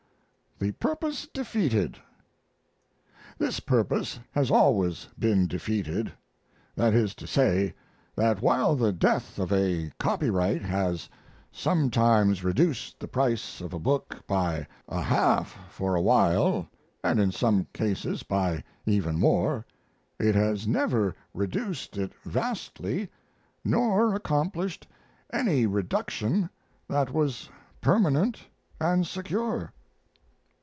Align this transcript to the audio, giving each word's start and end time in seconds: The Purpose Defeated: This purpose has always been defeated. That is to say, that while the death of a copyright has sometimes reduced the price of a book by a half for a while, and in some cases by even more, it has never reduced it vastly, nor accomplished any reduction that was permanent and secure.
The 0.59 0.73
Purpose 0.73 1.25
Defeated: 1.33 1.97
This 3.39 3.59
purpose 3.59 4.19
has 4.33 4.51
always 4.51 5.07
been 5.17 5.47
defeated. 5.47 6.11
That 6.75 6.93
is 6.93 7.15
to 7.15 7.25
say, 7.25 7.73
that 8.15 8.43
while 8.43 8.75
the 8.75 8.93
death 8.93 9.39
of 9.39 9.51
a 9.51 9.91
copyright 9.97 10.61
has 10.61 11.09
sometimes 11.51 12.43
reduced 12.43 12.99
the 12.99 13.07
price 13.07 13.59
of 13.59 13.73
a 13.73 13.79
book 13.79 14.19
by 14.27 14.67
a 14.87 15.01
half 15.01 15.57
for 15.71 15.95
a 15.95 16.01
while, 16.03 16.67
and 17.03 17.19
in 17.19 17.31
some 17.31 17.65
cases 17.73 18.21
by 18.21 18.63
even 18.85 19.17
more, 19.17 19.65
it 20.19 20.35
has 20.35 20.67
never 20.67 21.15
reduced 21.33 21.97
it 21.97 22.13
vastly, 22.23 23.09
nor 23.65 24.13
accomplished 24.13 24.85
any 25.33 25.65
reduction 25.65 26.51
that 26.87 27.11
was 27.11 27.49
permanent 27.81 28.45
and 28.79 29.07
secure. 29.07 29.73